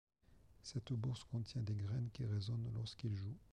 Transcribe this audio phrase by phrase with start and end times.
[0.63, 3.37] Cette bourse contient des graines qui résonnent lorsqu'il joue.